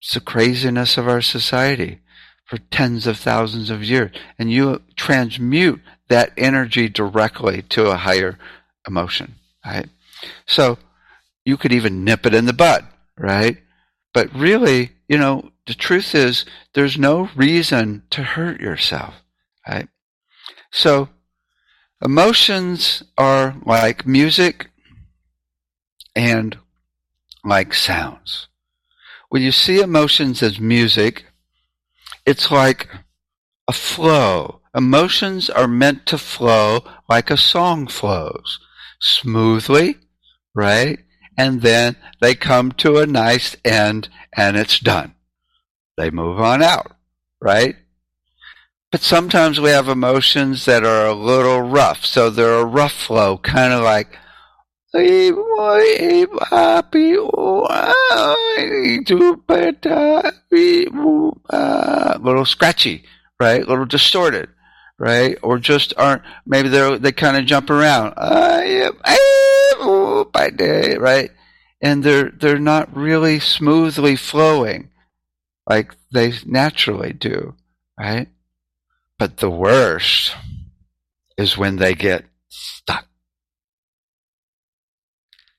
[0.00, 2.00] it's the craziness of our society
[2.44, 8.38] for tens of thousands of years, and you transmute that energy directly to a higher
[8.86, 9.88] emotion, right?
[10.46, 10.78] So
[11.44, 12.86] you could even nip it in the bud,
[13.18, 13.58] right?
[14.12, 19.14] But really, you know, the truth is there's no reason to hurt yourself,
[19.66, 19.88] right?
[20.70, 21.08] So
[22.04, 24.70] emotions are like music
[26.14, 26.58] and
[27.44, 28.48] like sounds.
[29.30, 31.24] When you see emotions as music,
[32.24, 32.88] it's like
[33.66, 34.60] a flow.
[34.74, 38.60] Emotions are meant to flow like a song flows
[39.00, 39.98] smoothly,
[40.54, 40.98] right?
[41.36, 45.14] and then they come to a nice end and it's done.
[45.96, 46.92] They move on out,
[47.40, 47.76] right?
[48.94, 53.38] But sometimes we have emotions that are a little rough, so they're a rough flow,
[53.38, 54.16] kind of like
[54.94, 55.32] a
[61.56, 63.02] uh, little scratchy,
[63.40, 63.64] right?
[63.64, 64.48] A little distorted,
[64.96, 65.36] right?
[65.42, 68.14] Or just aren't maybe they they kind of jump around
[71.00, 71.32] right?
[71.80, 74.90] And they're they're not really smoothly flowing
[75.68, 77.56] like they naturally do,
[77.98, 78.28] right?
[79.18, 80.34] But the worst
[81.38, 83.06] is when they get stuck.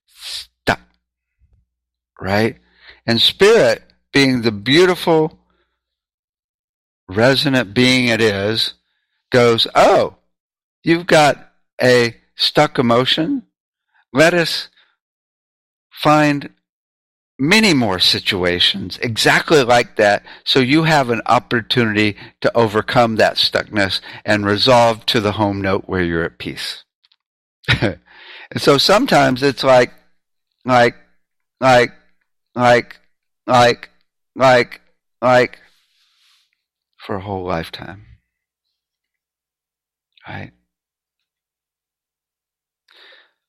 [0.05, 0.81] Stuck.
[2.19, 2.57] Right?
[3.05, 5.39] And spirit, being the beautiful,
[7.07, 8.73] resonant being it is,
[9.31, 10.17] goes, Oh,
[10.83, 13.43] you've got a stuck emotion
[14.15, 14.69] let us
[15.91, 16.49] find
[17.37, 23.99] many more situations exactly like that so you have an opportunity to overcome that stuckness
[24.23, 26.83] and resolve to the home note where you're at peace.
[27.81, 27.99] and
[28.57, 29.91] so sometimes it's like,
[30.63, 30.95] like,
[31.59, 31.91] like,
[32.55, 32.99] like,
[33.47, 33.89] like,
[34.35, 34.81] like,
[35.21, 35.59] like,
[36.97, 38.05] for a whole lifetime.
[40.27, 40.51] Right?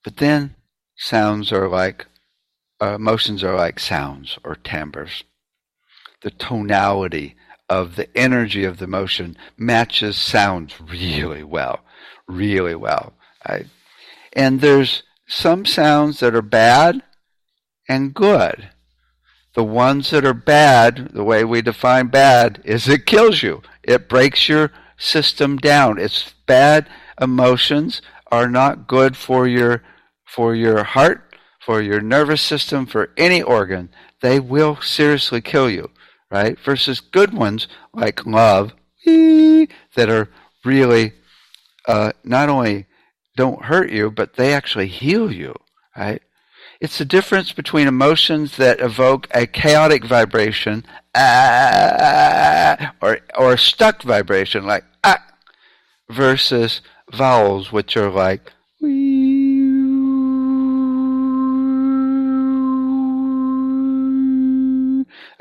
[0.04, 0.56] But then
[0.96, 2.06] sounds are like,
[2.80, 5.24] Uh, emotions are like sounds or timbres.
[6.22, 7.36] The tonality
[7.68, 11.80] of the energy of the emotion matches sounds really well,
[12.28, 13.14] really well.
[13.48, 13.66] Right?
[14.32, 17.02] And there's some sounds that are bad
[17.88, 18.70] and good.
[19.54, 23.62] The ones that are bad, the way we define bad, is it kills you.
[23.82, 25.98] It breaks your system down.
[25.98, 26.88] It's bad
[27.20, 29.82] emotions are not good for your
[30.24, 31.25] for your heart,
[31.66, 33.88] for your nervous system, for any organ.
[34.20, 35.90] They will seriously kill you,
[36.30, 36.56] right?
[36.60, 38.72] Versus good ones like love
[39.04, 40.28] that are
[40.64, 41.12] really
[41.88, 42.86] uh, not only
[43.36, 45.56] don't hurt you, but they actually heal you,
[45.96, 46.22] right?
[46.80, 50.84] It's the difference between emotions that evoke a chaotic vibration
[51.16, 55.24] ah, or, or a stuck vibration like ah,
[56.08, 56.80] versus
[57.12, 58.52] vowels which are like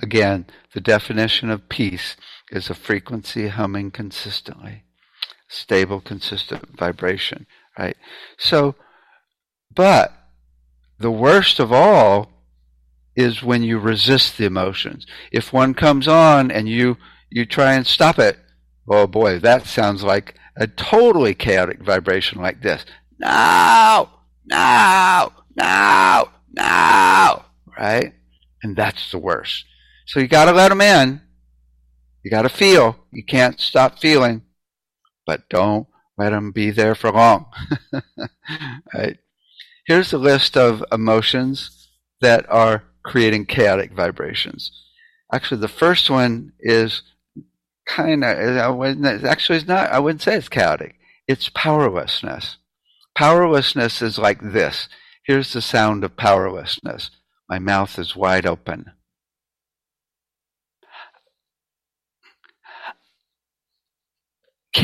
[0.05, 0.45] Again,
[0.75, 2.15] the definition of peace
[2.51, 4.83] is a frequency humming consistently,
[5.47, 7.97] stable, consistent vibration, right?
[8.37, 8.75] So,
[9.73, 10.13] but
[10.99, 12.29] the worst of all
[13.15, 15.07] is when you resist the emotions.
[15.31, 16.97] If one comes on and you
[17.31, 18.37] you try and stop it,
[18.87, 22.85] oh boy, that sounds like a totally chaotic vibration like this.
[23.17, 24.07] No,
[24.45, 27.45] no, no, no,
[27.75, 28.13] right?
[28.61, 29.65] And that's the worst.
[30.05, 31.21] So you got to let them in.
[32.23, 32.97] You got to feel.
[33.11, 34.43] You can't stop feeling,
[35.25, 35.87] but don't
[36.17, 37.47] let them be there for long.
[38.93, 39.17] right?
[39.85, 41.89] Here's a list of emotions
[42.21, 44.71] that are creating chaotic vibrations.
[45.31, 47.03] Actually, the first one is
[47.85, 50.95] kind of, actually, it's not, I wouldn't say it's chaotic.
[51.27, 52.57] It's powerlessness.
[53.15, 54.87] Powerlessness is like this.
[55.23, 57.11] Here's the sound of powerlessness.
[57.49, 58.91] My mouth is wide open.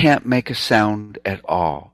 [0.01, 1.93] Can't make a sound at all.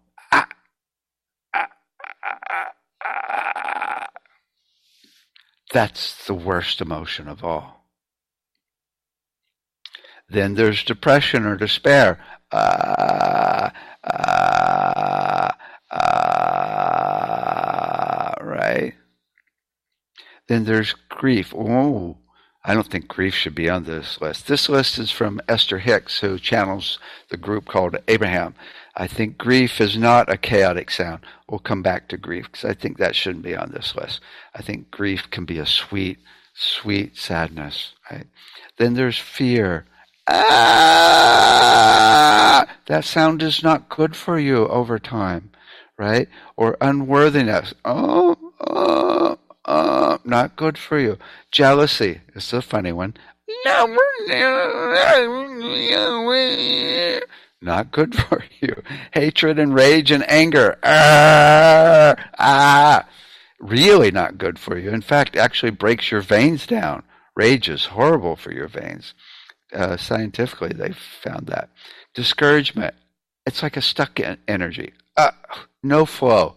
[5.73, 7.85] That's the worst emotion of all.
[10.29, 12.23] Then there's depression or despair.
[12.49, 13.71] Uh,
[14.05, 15.51] uh,
[15.91, 16.05] uh,
[18.39, 18.93] right?
[20.47, 21.53] Then there's grief.
[21.53, 22.19] Oh,
[22.67, 24.47] I don't think grief should be on this list.
[24.47, 26.99] This list is from Esther Hicks, who channels
[27.29, 28.55] the group called Abraham.
[28.93, 31.21] I think grief is not a chaotic sound.
[31.49, 34.19] We'll come back to grief because I think that shouldn't be on this list.
[34.53, 36.19] I think grief can be a sweet,
[36.53, 37.93] sweet sadness.
[38.11, 38.27] Right?
[38.77, 39.85] Then there's fear.
[40.27, 41.47] Ah!
[42.87, 45.51] That sound is not good for you over time,
[45.97, 46.27] right?
[46.57, 47.73] Or unworthiness.
[47.85, 49.06] Oh, oh,
[50.17, 51.17] uh, not good for you.
[51.51, 53.15] Jealousy is a funny one.
[57.61, 58.81] Not good for you.
[59.13, 60.77] Hatred and rage and anger.
[60.83, 63.07] Ah, ah,
[63.59, 64.89] really not good for you.
[64.91, 67.03] In fact, actually breaks your veins down.
[67.35, 69.13] Rage is horrible for your veins.
[69.73, 71.69] Uh, scientifically, they've found that.
[72.13, 72.95] Discouragement.
[73.45, 74.93] It's like a stuck energy.
[75.15, 75.31] Uh,
[75.83, 76.55] no flow.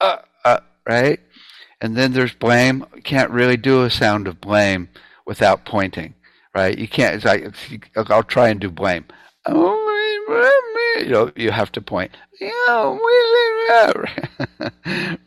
[0.00, 1.20] Uh, uh, right?
[1.82, 2.86] And then there's blame.
[2.94, 4.88] You can't really do a sound of blame
[5.26, 6.14] without pointing,
[6.54, 6.78] right?
[6.78, 7.16] You can't.
[7.16, 7.52] It's like,
[8.08, 9.04] I'll try and do blame.
[11.00, 12.16] You know, you have to point.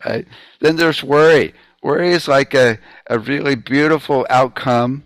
[0.06, 0.26] right?
[0.62, 1.53] Then there's worry.
[1.84, 5.03] Worry is like a, a really beautiful outcome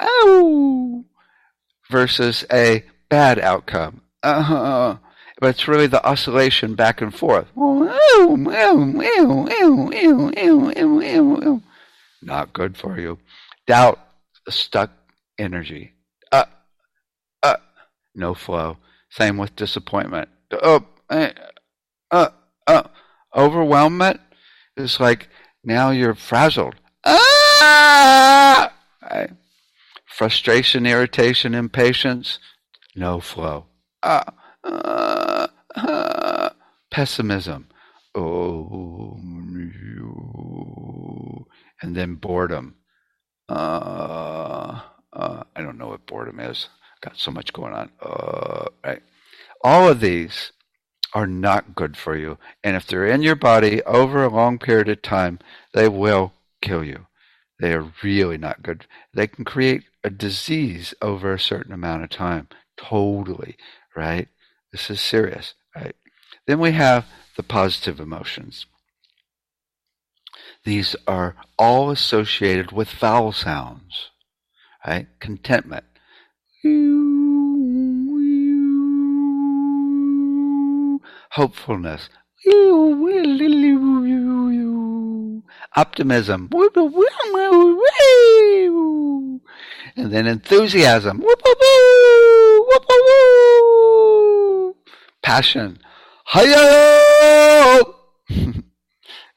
[0.00, 1.04] oh,
[1.88, 4.00] versus a bad outcome.
[4.24, 4.96] Uh-huh
[5.40, 7.46] but it's really the oscillation back and forth.
[12.22, 13.18] Not good for you.
[13.66, 13.98] Doubt,
[14.48, 14.90] stuck
[15.38, 15.92] energy.
[16.32, 16.44] Uh,
[17.42, 17.56] uh,
[18.14, 18.78] no flow.
[19.10, 20.28] Same with disappointment.
[20.50, 21.30] Uh, uh,
[22.10, 22.28] uh,
[22.66, 22.82] uh.
[23.34, 24.18] Overwhelmment
[24.76, 25.28] is like
[25.62, 26.74] now you're frazzled.
[27.04, 28.72] Ah!
[29.02, 29.30] Right.
[30.06, 32.38] Frustration, irritation, impatience,
[32.96, 33.66] no flow.
[34.02, 34.24] Ah.
[34.64, 36.50] Uh, uh,
[36.90, 37.68] pessimism.
[38.14, 39.18] Oh,
[41.82, 42.76] and then boredom.
[43.48, 44.80] uh,
[45.12, 46.68] uh, I don't know what boredom is.
[47.00, 47.90] Got so much going on.
[48.00, 49.02] Uh, right.
[49.64, 50.52] All of these
[51.14, 52.38] are not good for you.
[52.64, 55.38] And if they're in your body over a long period of time,
[55.74, 56.32] they will
[56.62, 57.06] kill you.
[57.60, 58.86] They are really not good.
[59.14, 62.48] They can create a disease over a certain amount of time.
[62.76, 63.56] Totally,
[63.96, 64.28] right?
[64.72, 65.96] This is serious, right?
[66.46, 67.06] Then we have
[67.36, 68.66] the positive emotions.
[70.64, 74.10] These are all associated with vowel sounds,
[74.86, 75.06] right?
[75.20, 75.84] Contentment.
[81.32, 82.08] Hopefulness.
[85.76, 86.48] Optimism.
[89.96, 91.22] And then enthusiasm.
[95.28, 95.78] Passion.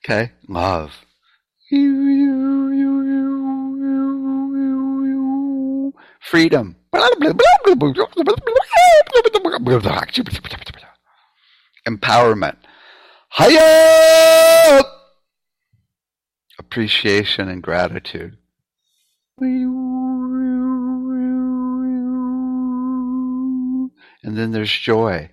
[0.05, 0.93] okay, love.
[6.21, 6.77] Freedom.
[11.85, 12.55] Empowerment.
[13.37, 14.83] Hiya!
[16.57, 18.37] Appreciation and gratitude.
[24.23, 25.31] And then there's joy.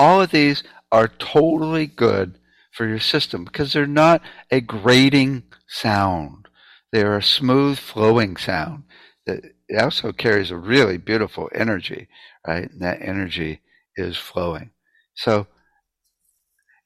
[0.00, 2.38] All of these are totally good
[2.72, 6.48] for your system because they're not a grating sound.
[6.90, 8.84] They're a smooth flowing sound
[9.26, 9.44] that
[9.78, 12.08] also carries a really beautiful energy,
[12.48, 12.70] right?
[12.70, 13.60] And that energy
[13.94, 14.70] is flowing.
[15.16, 15.46] So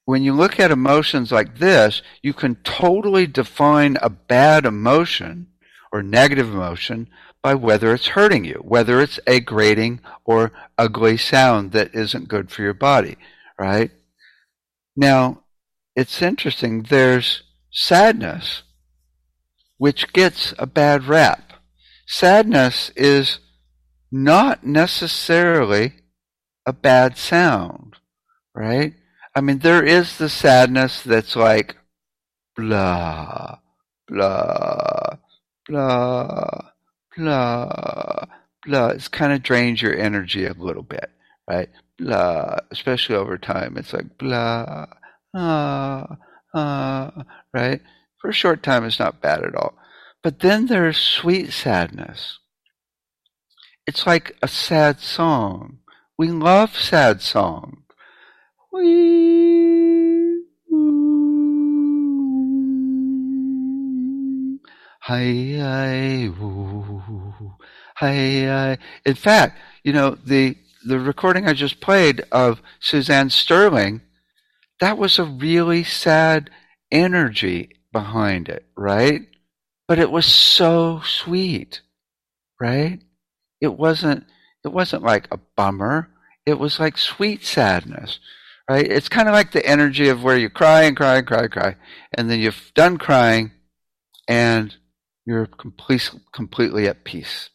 [0.07, 5.47] when you look at emotions like this, you can totally define a bad emotion
[5.93, 7.09] or negative emotion
[7.45, 12.51] by whether it's hurting you, whether it's a grating or ugly sound that isn't good
[12.51, 13.19] for your body,
[13.59, 13.91] right?
[14.97, 15.43] Now,
[15.95, 16.85] it's interesting.
[16.85, 18.63] There's sadness,
[19.77, 21.53] which gets a bad rap.
[22.07, 23.41] Sadness is
[24.11, 25.93] not necessarily
[26.65, 27.97] a bad sound,
[28.55, 28.95] right?
[29.37, 31.77] I mean, there is the sadness that's like
[32.57, 33.59] blah,
[34.09, 35.19] blah,
[35.69, 36.74] blah,
[37.17, 38.25] blah,
[38.65, 38.89] blah.
[38.89, 41.11] It's kind of drains your energy a little bit,
[41.49, 41.69] right?
[41.99, 43.77] Blah, especially over time.
[43.77, 44.87] It's like blah,
[45.35, 46.17] ah,
[46.55, 47.81] ah, right?
[48.21, 49.75] For a short time, it's not bad at all.
[50.23, 52.39] But then there's sweet sadness.
[53.87, 55.81] It's like a sad song.
[56.17, 57.79] We love sad songs.
[58.73, 60.14] We
[65.05, 66.31] hi hi
[67.95, 68.79] hi hi.
[69.05, 74.01] In fact, you know the the recording I just played of Suzanne Sterling,
[74.81, 76.49] that was a really sad
[76.91, 79.29] energy behind it, right?
[79.87, 81.83] But it was so sweet,
[82.59, 83.01] right?
[83.61, 84.25] It wasn't
[84.65, 86.09] it wasn't like a bummer.
[86.47, 88.21] It was like sweet sadness,
[88.71, 88.87] right?
[88.91, 91.53] It's kind of like the energy of where you cry and cry and cry and
[91.53, 91.77] cry,
[92.15, 93.51] and then you've done crying,
[94.27, 94.75] and
[95.27, 97.51] you're complete, completely at peace.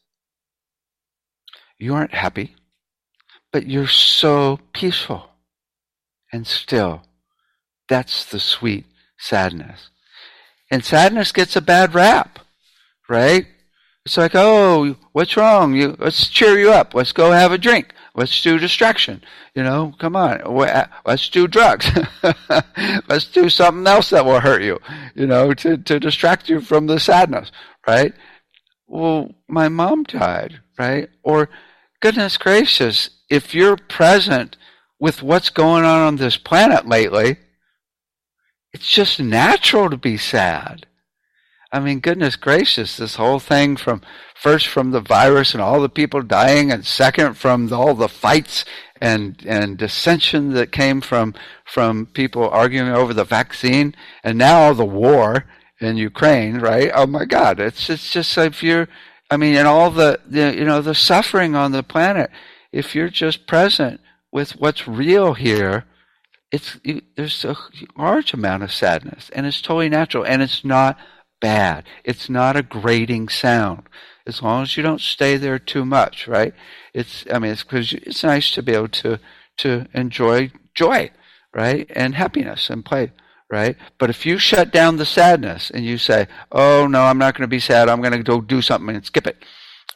[1.77, 2.55] You aren't happy,
[3.51, 5.29] but you're so peaceful
[6.31, 7.03] and still.
[7.87, 8.85] That's the sweet
[9.17, 9.89] sadness.
[10.71, 12.39] And sadness gets a bad rap,
[13.07, 13.47] right?
[14.05, 15.73] It's like, oh, what's wrong?
[15.75, 16.93] You, let's cheer you up.
[16.93, 17.93] Let's go have a drink.
[18.19, 19.23] Let's do distraction.
[19.55, 20.41] You know, come on.
[20.41, 21.89] Uh, let's do drugs.
[23.07, 24.77] let's do something else that will hurt you,
[25.15, 27.49] you know, to, to distract you from the sadness,
[27.87, 28.13] right?
[28.87, 31.09] Well, my mom died, right?
[31.23, 31.49] Or,
[32.01, 34.57] goodness gracious, if you're present
[34.99, 37.37] with what's going on on this planet lately,
[38.73, 40.85] it's just natural to be sad.
[41.71, 44.01] I mean, goodness gracious, this whole thing from
[44.35, 48.09] first from the virus and all the people dying, and second from the, all the
[48.09, 48.65] fights
[48.99, 54.85] and and dissension that came from from people arguing over the vaccine, and now the
[54.85, 55.45] war
[55.79, 56.91] in Ukraine, right?
[56.93, 58.87] Oh my God, it's it's just if you're,
[59.29, 62.31] I mean, and all the, the you know the suffering on the planet,
[62.71, 64.01] if you're just present
[64.31, 65.85] with what's real here,
[66.51, 66.79] it's
[67.15, 67.55] there's a
[67.97, 70.97] large amount of sadness, and it's totally natural, and it's not
[71.39, 71.85] bad.
[72.03, 73.83] It's not a grating sound.
[74.25, 76.53] As long as you don't stay there too much, right?
[76.93, 79.19] It's, I mean, it's because it's nice to be able to,
[79.57, 81.11] to enjoy joy,
[81.53, 81.89] right?
[81.95, 83.11] And happiness and play,
[83.51, 83.75] right?
[83.97, 87.43] But if you shut down the sadness and you say, oh no, I'm not going
[87.43, 87.89] to be sad.
[87.89, 89.43] I'm going to go do something and skip it,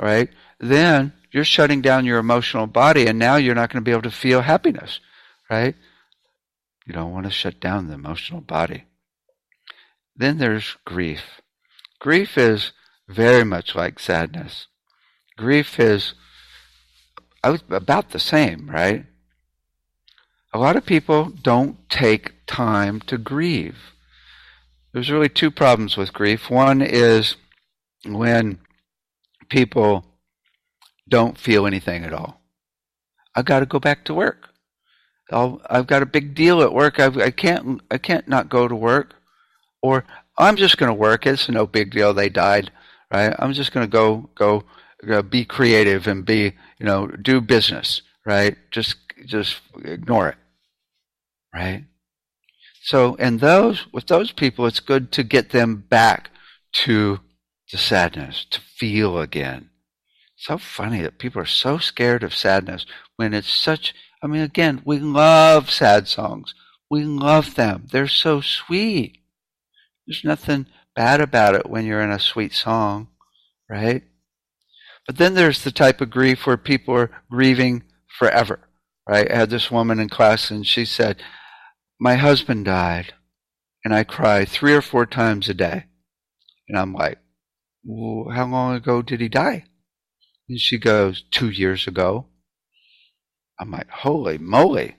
[0.01, 0.29] right?
[0.59, 4.03] Then you're shutting down your emotional body and now you're not going to be able
[4.03, 4.99] to feel happiness,
[5.49, 5.75] right?
[6.85, 8.85] You don't want to shut down the emotional body.
[10.15, 11.41] Then there's grief.
[11.99, 12.71] Grief is
[13.07, 14.67] very much like sadness.
[15.37, 16.13] Grief is
[17.43, 19.05] about the same, right?
[20.53, 23.93] A lot of people don't take time to grieve.
[24.93, 26.49] There's really two problems with grief.
[26.49, 27.35] One is
[28.05, 28.59] when
[29.49, 30.05] people
[31.09, 32.41] don't feel anything at all.
[33.35, 34.49] I've got to go back to work.
[35.31, 36.99] i have got a big deal at work.
[36.99, 37.81] I've, I can't.
[37.89, 39.15] I can't not go to work.
[39.83, 40.05] Or
[40.37, 41.27] I'm just going to work.
[41.27, 42.13] It's no big deal.
[42.13, 42.71] They died,
[43.11, 43.35] right?
[43.37, 44.63] I'm just going to go go
[45.21, 48.57] be creative and be you know do business, right?
[48.71, 50.37] Just just ignore it,
[51.53, 51.83] right?
[52.83, 56.29] So, and those with those people, it's good to get them back
[56.85, 57.19] to
[57.71, 59.69] the sadness, to feel again.
[60.37, 63.93] So funny that people are so scared of sadness when it's such.
[64.21, 66.53] I mean, again, we love sad songs.
[66.89, 67.87] We love them.
[67.91, 69.17] They're so sweet.
[70.05, 73.07] There's nothing bad about it when you're in a sweet song,
[73.69, 74.03] right?
[75.05, 77.83] But then there's the type of grief where people are grieving
[78.17, 78.59] forever,
[79.07, 79.29] right?
[79.29, 81.21] I had this woman in class and she said,
[81.99, 83.13] My husband died,
[83.83, 85.85] and I cry three or four times a day.
[86.69, 87.19] And I'm like,
[87.83, 89.65] well, How long ago did he die?
[90.47, 92.27] And she goes, Two years ago.
[93.59, 94.95] I'm like, Holy moly.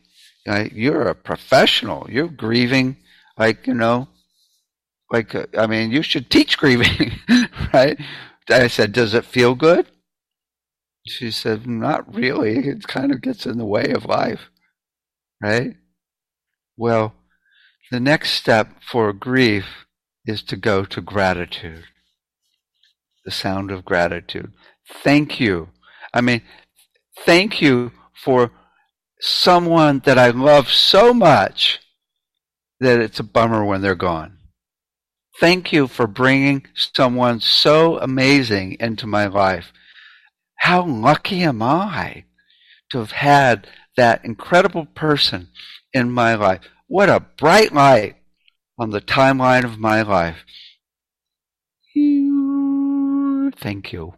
[0.47, 2.07] You're a professional.
[2.11, 2.99] You're grieving
[3.39, 4.09] like, you know,
[5.11, 7.13] like, uh, I mean, you should teach grieving,
[7.75, 7.99] right?
[8.49, 9.87] I said, Does it feel good?
[11.07, 12.69] She said, Not really.
[12.69, 14.51] It kind of gets in the way of life,
[15.43, 15.77] right?
[16.77, 17.15] Well,
[17.91, 19.87] the next step for grief
[20.27, 21.85] is to go to gratitude.
[23.25, 24.53] The sound of gratitude.
[25.03, 25.69] Thank you.
[26.13, 26.43] I mean,
[27.25, 27.93] thank you
[28.25, 28.51] for
[29.21, 31.81] someone that I love so much
[32.81, 34.34] that it's a bummer when they're gone.
[35.41, 39.73] Thank you for bringing someone so amazing into my life.
[40.59, 42.25] How lucky am I
[42.91, 43.67] to have had
[43.97, 45.49] that incredible person
[45.93, 46.61] in my life?
[46.87, 48.17] What a bright light
[48.79, 50.45] on the timeline of my life.
[53.59, 54.15] Thank you.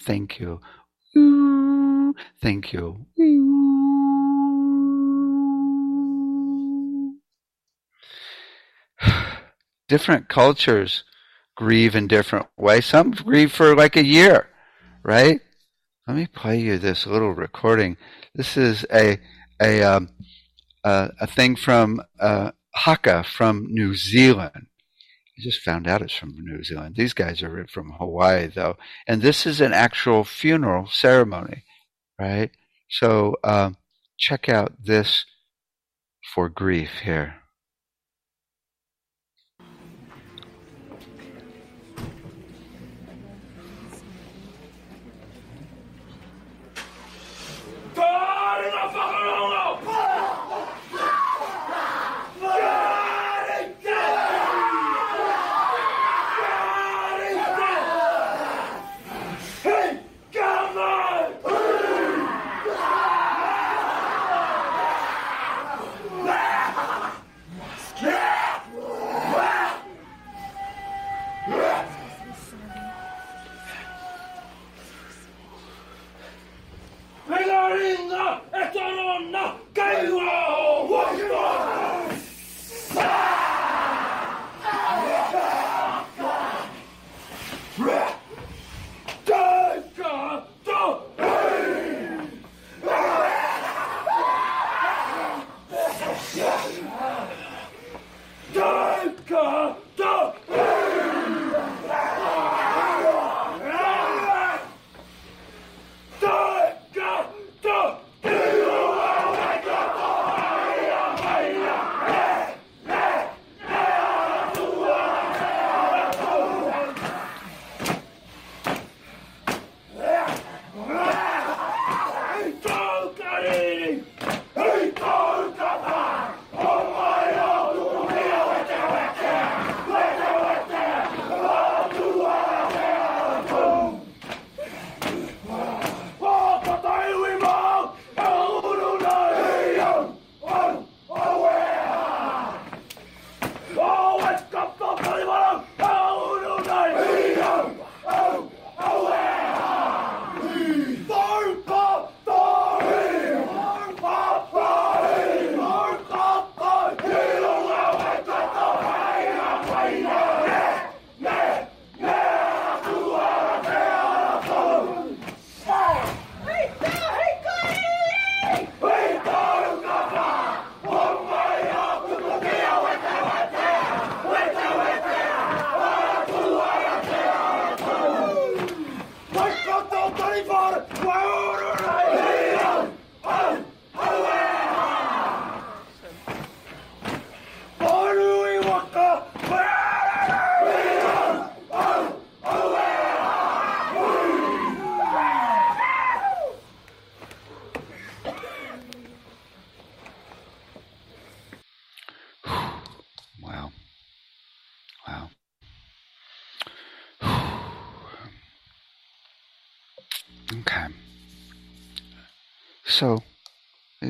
[0.00, 0.60] Thank you.
[2.40, 3.06] Thank you.
[9.88, 11.04] different cultures
[11.56, 12.86] grieve in different ways.
[12.86, 14.48] Some grieve for like a year,
[15.02, 15.40] right?
[16.06, 17.96] Let me play you this little recording.
[18.34, 19.18] This is a
[19.60, 20.10] a um,
[20.84, 24.66] uh, a thing from uh, Haka from New Zealand.
[25.38, 26.94] I just found out it's from New Zealand.
[26.96, 28.76] These guys are from Hawaii, though,
[29.06, 31.64] and this is an actual funeral ceremony,
[32.18, 32.50] right?
[32.88, 33.76] So um,
[34.18, 35.26] check out this
[36.34, 37.36] for grief here.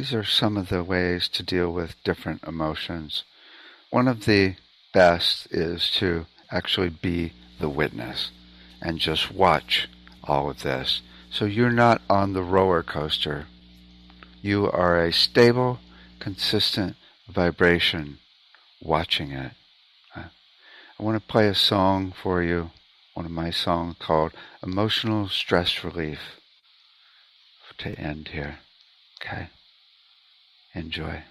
[0.07, 3.25] These are some of the ways to deal with different emotions.
[3.91, 4.55] One of the
[4.95, 8.31] best is to actually be the witness
[8.81, 9.89] and just watch
[10.23, 11.03] all of this.
[11.29, 13.47] So you're not on the roller coaster.
[14.43, 15.81] You are a stable,
[16.21, 16.95] consistent
[17.29, 18.19] vibration
[18.81, 19.55] watching it.
[20.15, 20.29] Uh,
[21.01, 22.71] I want to play a song for you,
[23.15, 24.31] one of my songs called
[24.63, 26.21] Emotional Stress Relief
[27.79, 28.61] to end here.
[29.21, 29.49] Okay?
[30.77, 31.23] Enjoy.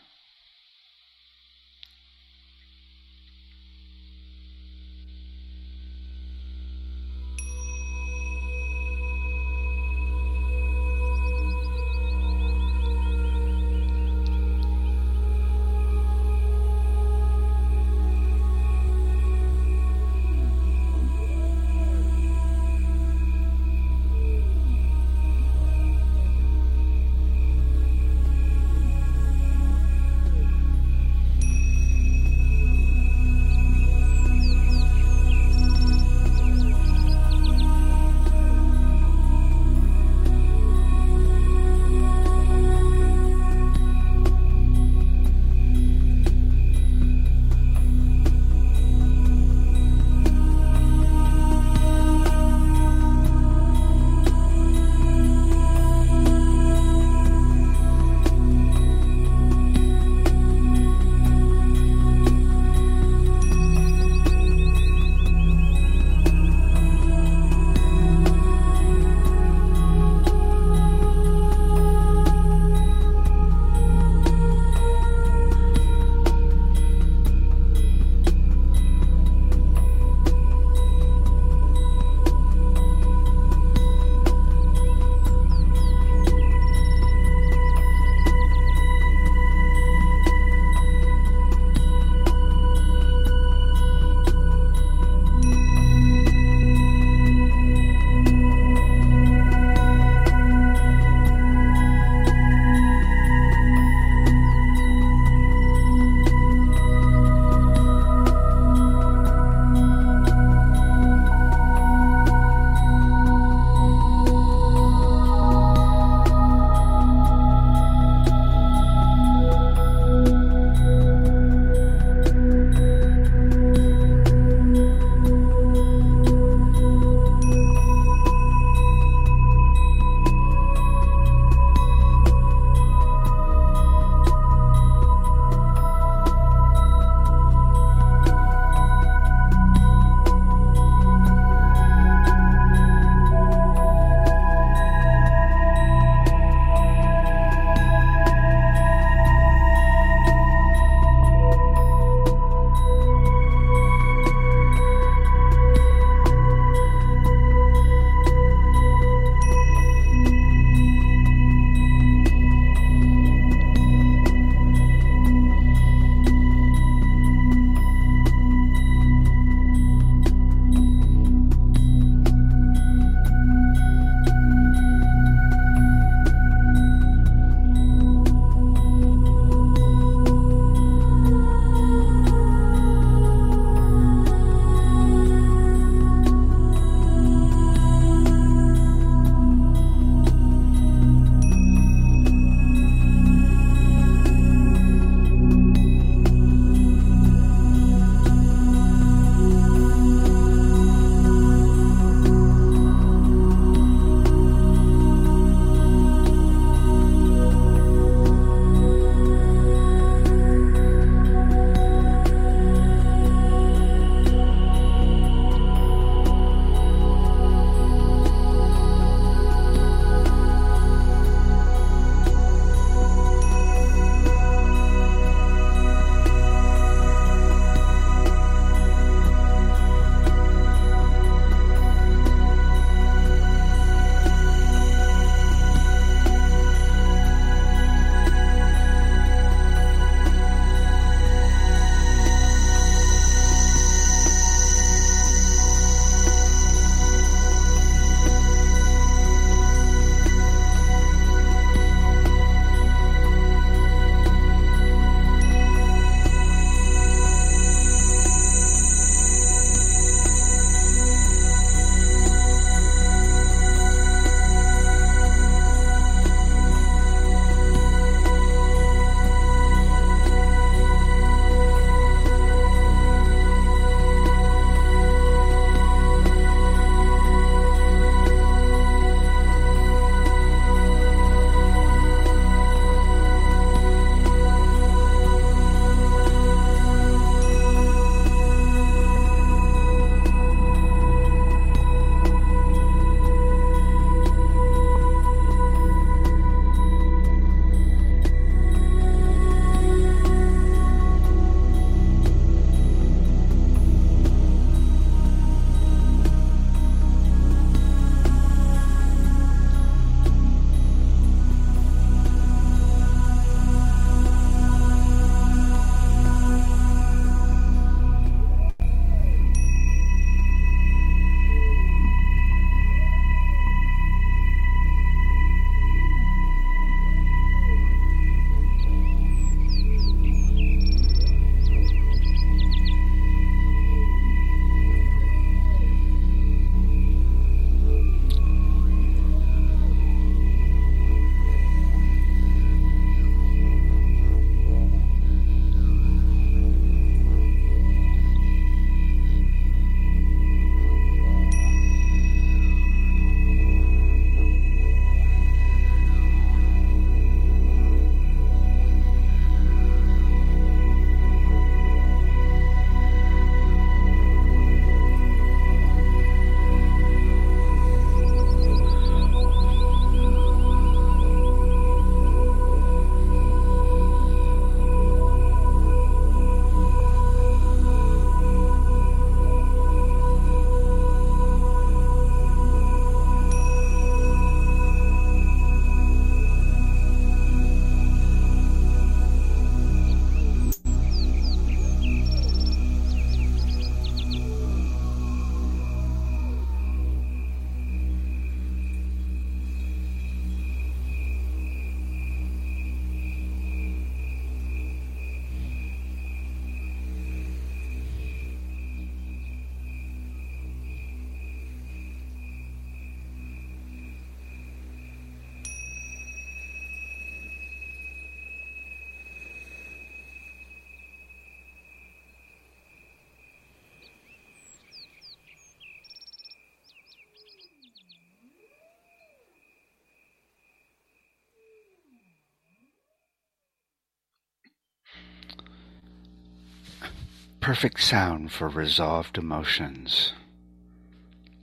[437.65, 440.33] Perfect sound for resolved emotions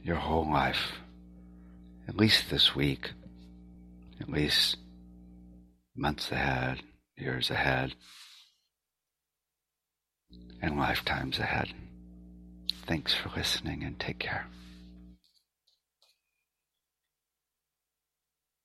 [0.03, 0.94] your whole life,
[2.09, 3.12] at least this week,
[4.20, 4.78] at least
[5.94, 6.80] months ahead,
[7.16, 7.94] years ahead,
[10.61, 11.68] and lifetimes ahead.
[12.84, 14.48] Thanks for listening and take care.